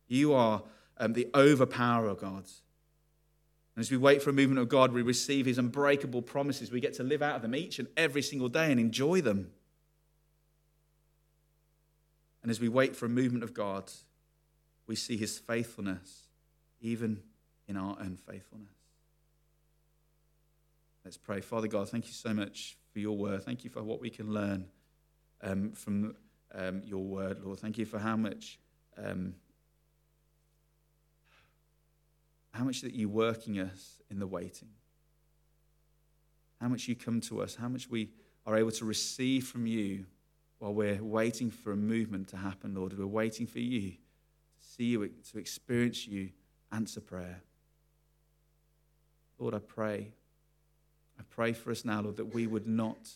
[0.07, 0.63] You are
[0.97, 2.45] um, the overpower of God.
[3.75, 6.71] And as we wait for a movement of God, we receive his unbreakable promises.
[6.71, 9.51] We get to live out of them each and every single day and enjoy them.
[12.41, 13.91] And as we wait for a movement of God,
[14.87, 16.29] we see his faithfulness
[16.81, 17.21] even
[17.70, 18.74] in our unfaithfulness.
[21.05, 21.39] Let's pray.
[21.39, 23.43] Father God, thank you so much for your word.
[23.43, 24.65] Thank you for what we can learn
[25.41, 26.15] um, from
[26.53, 27.59] um, your word, Lord.
[27.59, 28.59] Thank you for how much.
[28.97, 29.36] Um,
[32.51, 34.70] how much that you working us in the waiting.
[36.59, 38.09] How much you come to us, how much we
[38.45, 40.05] are able to receive from you
[40.57, 42.97] while we're waiting for a movement to happen, Lord.
[42.97, 43.97] We're waiting for you to
[44.59, 46.32] see you, to experience you
[46.72, 47.41] answer prayer.
[49.39, 50.11] Lord, I pray.
[51.17, 53.09] I pray for us now, Lord, that we would not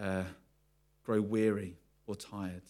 [0.00, 0.24] uh,
[1.04, 2.62] grow weary or tired,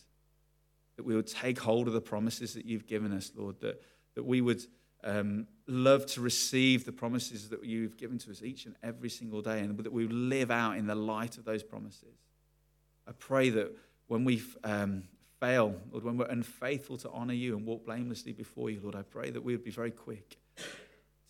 [0.96, 3.82] that we would take hold of the promises that you've given us, Lord, that,
[4.14, 4.64] that we would
[5.02, 9.42] um, love to receive the promises that you've given to us each and every single
[9.42, 12.16] day, and that we would live out in the light of those promises.
[13.06, 13.76] I pray that
[14.06, 15.04] when we um,
[15.40, 19.02] fail, Lord, when we're unfaithful to honor you and walk blamelessly before you, Lord, I
[19.02, 20.38] pray that we would be very quick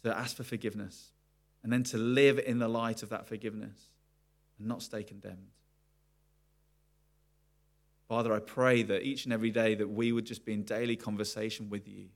[0.04, 1.13] to ask for forgiveness
[1.64, 3.88] and then to live in the light of that forgiveness
[4.58, 5.48] and not stay condemned.
[8.06, 10.94] Father, I pray that each and every day that we would just be in daily
[10.94, 12.10] conversation with you,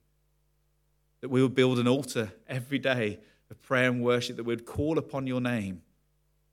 [1.23, 3.19] that we would build an altar every day
[3.51, 5.81] of prayer and worship, that we would call upon your name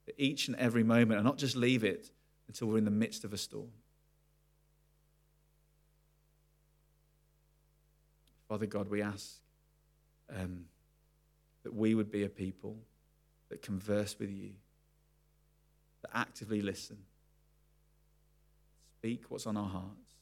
[0.08, 2.10] at each and every moment and not just leave it
[2.48, 3.72] until we're in the midst of a storm.
[8.48, 9.34] Father God, we ask
[10.34, 10.66] um,
[11.66, 12.78] that we would be a people
[13.50, 14.52] that converse with you,
[16.04, 16.96] that actively listen,
[19.00, 20.14] speak what's on our hearts,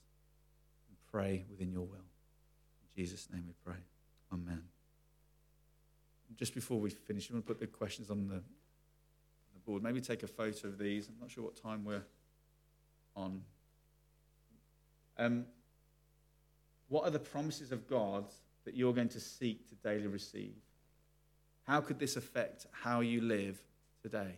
[0.87, 1.97] and pray within your will.
[1.97, 3.81] In Jesus' name we pray.
[4.31, 4.63] Amen.
[6.37, 8.41] Just before we finish, I'm going to put the questions on the, on
[9.53, 9.83] the board.
[9.83, 11.09] Maybe take a photo of these.
[11.09, 12.05] I'm not sure what time we're
[13.17, 13.41] on.
[15.17, 15.45] Um,
[16.87, 18.27] what are the promises of God
[18.63, 20.55] that you're going to seek to daily receive?
[21.67, 23.61] How could this affect how you live
[24.01, 24.35] today?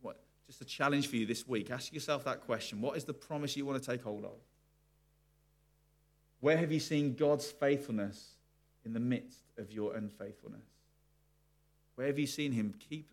[0.00, 1.70] What, just a challenge for you this week.
[1.70, 2.80] Ask yourself that question.
[2.80, 4.38] What is the promise you want to take hold of?
[6.40, 8.36] Where have you seen God's faithfulness
[8.84, 10.66] in the midst of your unfaithfulness?
[11.96, 13.10] Where have you seen Him keep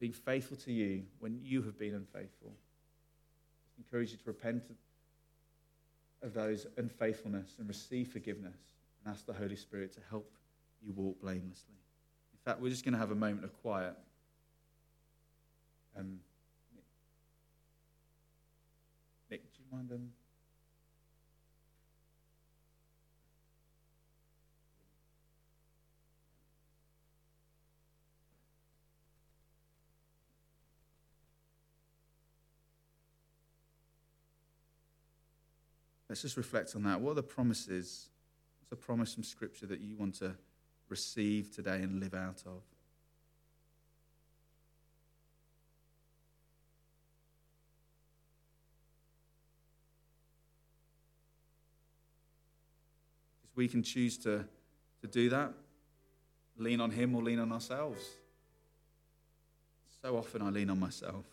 [0.00, 2.52] being faithful to you when you have been unfaithful?
[2.52, 4.62] I encourage you to repent
[6.22, 8.56] of those unfaithfulness and receive forgiveness
[9.04, 10.30] and ask the Holy Spirit to help
[10.80, 11.74] you walk blamelessly.
[12.44, 13.94] In fact, we're just going to have a moment of quiet.
[15.96, 16.18] Um,
[19.30, 19.92] Nick, do you mind?
[19.92, 20.08] Um,
[36.08, 37.00] Let's just reflect on that.
[37.00, 38.10] What are the promises?
[38.60, 40.34] What's a promise from Scripture that you want to
[40.92, 42.60] receive today and live out of?
[53.54, 54.44] We can choose to,
[55.00, 55.52] to do that,
[56.58, 58.02] lean on Him or lean on ourselves.
[60.02, 61.24] So often I lean on myself.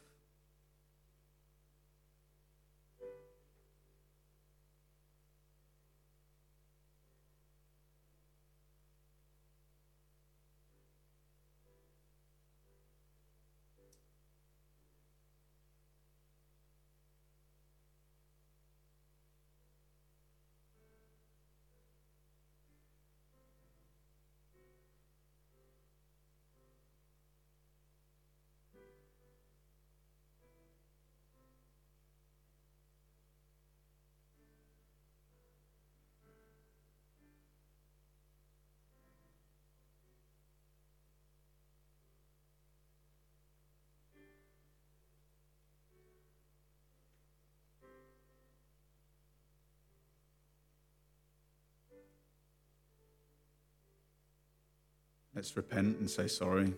[55.39, 56.73] Let's repent and say sorry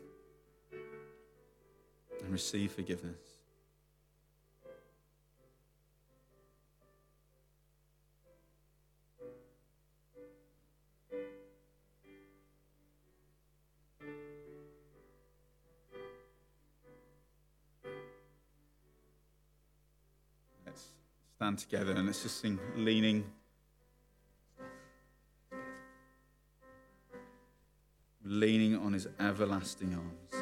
[2.22, 3.18] and receive forgiveness.
[20.68, 20.86] Let's
[21.36, 23.24] stand together and let's just sing leaning.
[28.24, 30.41] Leaning on his everlasting arms.